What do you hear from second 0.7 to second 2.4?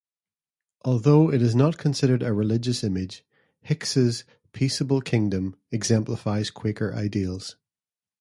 Although it is not considered a